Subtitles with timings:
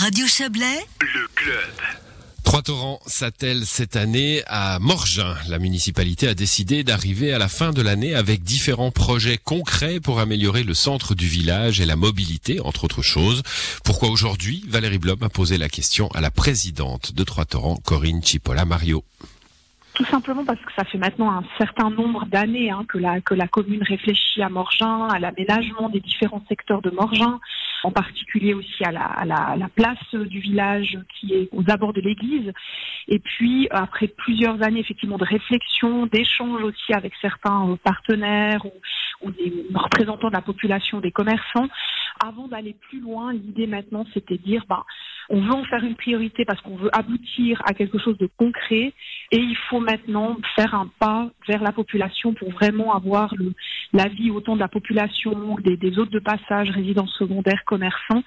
[0.00, 1.72] Radio Chablais, le club.
[2.44, 5.36] Trois torrents s'attellent cette année à Morgin.
[5.48, 10.20] La municipalité a décidé d'arriver à la fin de l'année avec différents projets concrets pour
[10.20, 13.42] améliorer le centre du village et la mobilité, entre autres choses.
[13.82, 14.64] Pourquoi aujourd'hui?
[14.68, 19.02] Valérie Blom a posé la question à la présidente de Trois torrents, Corinne Chipola Mario.
[19.98, 23.34] Tout simplement parce que ça fait maintenant un certain nombre d'années hein, que, la, que
[23.34, 27.40] la commune réfléchit à Morgin, à l'aménagement des différents secteurs de Morgin,
[27.82, 31.68] en particulier aussi à la, à, la, à la, place du village qui est aux
[31.68, 32.52] abords de l'église.
[33.08, 39.32] Et puis, après plusieurs années effectivement de réflexion, d'échange aussi avec certains partenaires ou, ou
[39.32, 41.66] des représentants de la population, des commerçants,
[42.24, 44.84] avant d'aller plus loin, l'idée maintenant, c'était de dire, bah,
[45.28, 48.92] on veut en faire une priorité parce qu'on veut aboutir à quelque chose de concret
[49.30, 53.52] et il faut maintenant faire un pas vers la population pour vraiment avoir le,
[53.92, 58.22] l'avis autant de la population, des, des hôtes de passage, résidences secondaires, commerçants,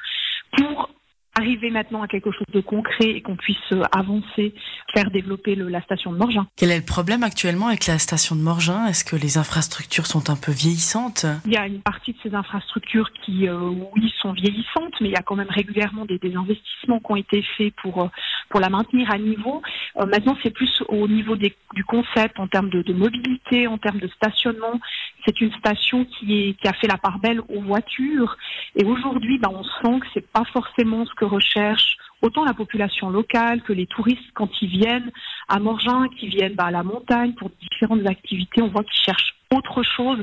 [0.58, 0.90] pour
[1.38, 4.54] arriver maintenant à quelque chose de concret et qu'on puisse euh, avancer,
[4.94, 6.48] faire développer le, la station de Morgin.
[6.58, 8.86] Quel est le problème actuellement avec la station de Morgin?
[8.88, 11.26] Est-ce que les infrastructures sont un peu vieillissantes?
[11.46, 13.58] Il y a une partie de ces infrastructures qui, euh,
[13.96, 17.16] oui, sont vieillissantes, mais il y a quand même régulièrement des, des investissements qui ont
[17.16, 18.08] été faits pour, euh,
[18.50, 19.62] pour la maintenir à niveau.
[20.00, 23.78] Euh, maintenant, c'est plus au niveau des, du concept, en termes de, de mobilité, en
[23.78, 24.80] termes de stationnement.
[25.26, 28.38] C'est une station qui, a fait la part belle aux voitures.
[28.76, 33.10] Et aujourd'hui, ben, on sent que c'est pas forcément ce que recherche autant la population
[33.10, 35.12] locale que les touristes quand ils viennent
[35.48, 38.62] à Morgin, qui viennent bah, à la montagne pour différentes activités.
[38.62, 40.20] On voit qu'ils cherchent autre chose.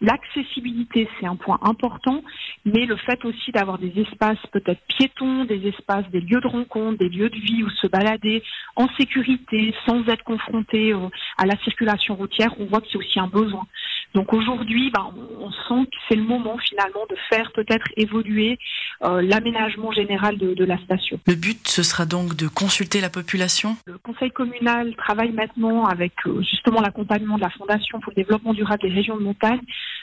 [0.00, 2.22] L'accessibilité, c'est un point important,
[2.64, 6.98] mais le fait aussi d'avoir des espaces peut-être piétons, des espaces, des lieux de rencontre,
[6.98, 8.42] des lieux de vie où se balader
[8.76, 10.94] en sécurité, sans être confronté
[11.36, 13.66] à la circulation routière, on voit que c'est aussi un besoin.
[14.14, 18.58] Donc aujourd'hui, ben, on sent que c'est le moment finalement de faire peut-être évoluer
[19.02, 21.20] euh, l'aménagement général de, de, la station.
[21.26, 23.76] Le but, ce sera donc de consulter la population?
[23.86, 28.52] Le conseil communal travaille maintenant avec euh, justement l'accompagnement de la Fondation pour le développement
[28.52, 29.60] durable des régions de montagne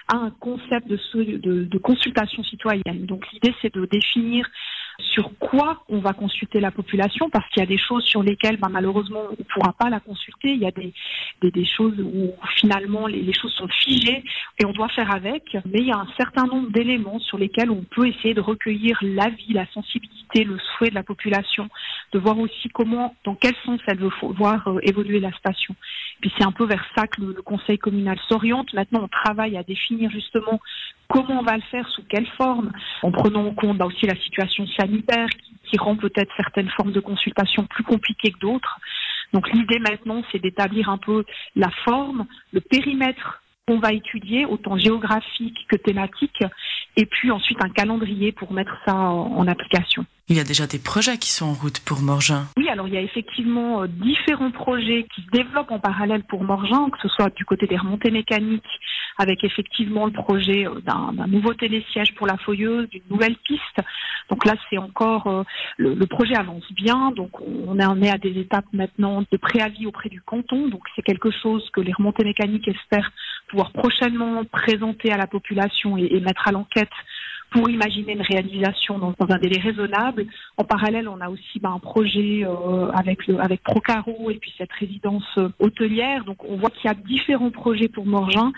[0.07, 0.97] à un concept de,
[1.37, 3.05] de, de consultation citoyenne.
[3.05, 4.47] Donc l'idée, c'est de définir
[4.99, 8.57] sur quoi on va consulter la population, parce qu'il y a des choses sur lesquelles
[8.57, 10.51] ben, malheureusement on ne pourra pas la consulter.
[10.51, 14.23] Il y a des, choses où finalement les, choses sont figées
[14.59, 15.43] et on doit faire avec.
[15.65, 18.97] Mais il y a un certain nombre d'éléments sur lesquels on peut essayer de recueillir
[19.01, 21.69] l'avis, la sensibilité, le souhait de la population,
[22.13, 25.75] de voir aussi comment, dans quel sens elle veut voir euh, évoluer la station.
[26.21, 28.73] Puis c'est un peu vers ça que le, le conseil communal s'oriente.
[28.73, 30.59] Maintenant, on travaille à définir justement
[31.07, 32.71] comment on va le faire, sous quelle forme,
[33.03, 36.91] en prenant en compte bah, aussi la situation sanitaire qui, qui rend peut-être certaines formes
[36.91, 38.79] de consultation plus compliquées que d'autres.
[39.33, 41.25] Donc l'idée maintenant, c'est d'établir un peu
[41.55, 46.41] la forme, le périmètre qu'on va étudier, autant géographique que thématique,
[46.95, 50.05] et puis ensuite un calendrier pour mettre ça en, en application.
[50.29, 52.47] Il y a déjà des projets qui sont en route pour Morgin.
[52.57, 56.43] Oui, alors il y a effectivement euh, différents projets qui se développent en parallèle pour
[56.43, 58.63] Morgin, que ce soit du côté des remontées mécaniques,
[59.17, 63.81] avec effectivement le projet euh, d'un nouveau télésiège pour la Foyeuse, d'une nouvelle piste.
[64.29, 65.43] Donc là, c'est encore euh,
[65.77, 67.11] le, le, projet avance bien.
[67.11, 70.67] Donc on en est à des étapes maintenant de préavis auprès du canton.
[70.67, 73.11] Donc c'est quelque chose que les remontées mécaniques espèrent
[73.47, 76.89] pouvoir prochainement présenter à la population et, et mettre à l'enquête
[77.51, 80.25] pour imaginer une réalisation dans, dans, un délai raisonnable.
[80.57, 84.53] En parallèle, on a aussi ben, un projet euh, avec le avec Procaro et puis
[84.57, 86.25] cette résidence euh, hôtelière.
[86.25, 88.51] Donc on voit qu'il y a différents projets pour Morgin,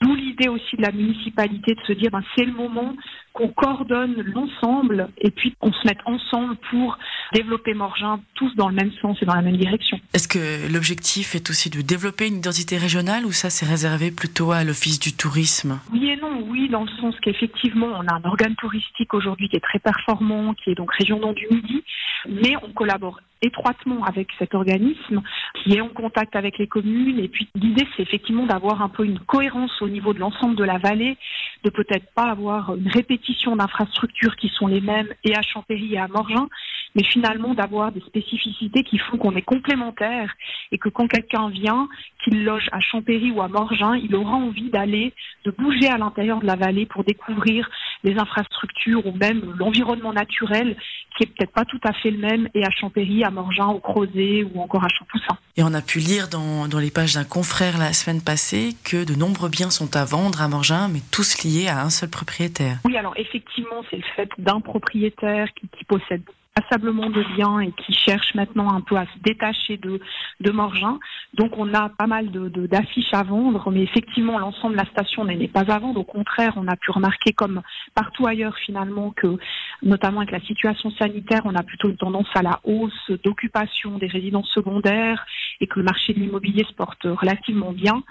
[0.00, 2.94] d'où l'idée aussi de la municipalité de se dire ben, c'est le moment
[3.32, 6.98] qu'on coordonne l'ensemble et puis qu'on se mette ensemble pour
[7.32, 9.98] développer Morgin tous dans le même sens et dans la même direction.
[10.12, 14.52] Est-ce que l'objectif est aussi de développer une identité régionale ou ça c'est réservé plutôt
[14.52, 15.80] à l'office du tourisme?
[15.92, 19.56] Oui et non, oui dans le sens qu'effectivement on a un organe touristique aujourd'hui qui
[19.56, 21.82] est très performant, qui est donc région du Midi,
[22.28, 25.22] mais on collabore étroitement avec cet organisme
[25.54, 27.18] qui est en contact avec les communes.
[27.18, 30.64] Et puis l'idée c'est effectivement d'avoir un peu une cohérence au niveau de l'ensemble de
[30.64, 31.16] la vallée,
[31.64, 35.98] de peut-être pas avoir une répétition d'infrastructures qui sont les mêmes et à Champéry et
[35.98, 36.48] à Morgin,
[36.94, 40.32] mais finalement d'avoir des spécificités qui font qu'on est complémentaires
[40.72, 41.88] et que quand quelqu'un vient,
[42.22, 45.12] qu'il loge à Champéry ou à Morgin, il aura envie d'aller,
[45.44, 47.68] de bouger à l'intérieur de la vallée pour découvrir
[48.02, 50.76] les infrastructures ou même l'environnement naturel
[51.16, 53.78] qui est peut-être pas tout à fait le même et à Champéry, à Morgin, au
[53.78, 55.38] Crozet ou encore à Champoussin.
[55.56, 59.04] Et on a pu lire dans, dans les pages d'un confrère la semaine passée que
[59.04, 62.78] de nombreux biens sont à vendre à Morgin, mais tous liés à un seul propriétaire.
[62.84, 66.22] Oui, alors effectivement, c'est le fait d'un propriétaire qui, qui possède
[66.54, 70.00] passablement de biens et qui cherchent maintenant un peu à se détacher de,
[70.40, 70.98] de Morgin.
[71.34, 75.24] Donc on a pas mal de, d'affiches à vendre, mais effectivement l'ensemble de la station
[75.24, 76.00] n'est pas à vendre.
[76.00, 77.62] Au contraire, on a pu remarquer comme
[77.94, 79.36] partout ailleurs finalement que,
[79.82, 84.06] notamment avec la situation sanitaire, on a plutôt une tendance à la hausse d'occupation des
[84.06, 85.26] résidences secondaires
[85.60, 88.02] et que le marché de l'immobilier se porte relativement bien.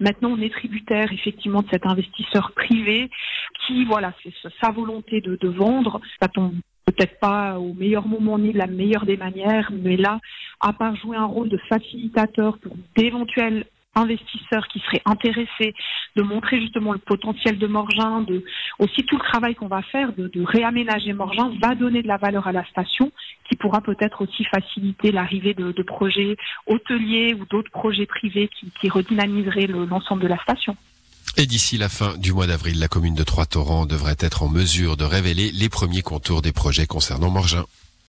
[0.00, 3.08] Maintenant, on est tributaire effectivement de cet investisseur privé
[3.64, 6.00] qui, voilà, c'est sa volonté de, de vendre.
[6.92, 10.20] Peut-être pas au meilleur moment ni de la meilleure des manières, mais là,
[10.60, 15.74] à part jouer un rôle de facilitateur pour d'éventuels investisseurs qui seraient intéressés
[16.16, 18.42] de montrer justement le potentiel de Morgin, de
[18.78, 22.46] aussi tout le travail qu'on va faire de, réaménager Morgin va donner de la valeur
[22.46, 23.12] à la station
[23.48, 26.36] qui pourra peut-être aussi faciliter l'arrivée de, projets
[26.66, 30.76] hôteliers ou d'autres projets privés qui, qui redynamiseraient l'ensemble de la station.
[31.36, 34.96] Et d'ici la fin du mois d'avril, la commune de Trois-Torrents devrait être en mesure
[34.96, 37.64] de révéler les premiers contours des projets concernant Morgin.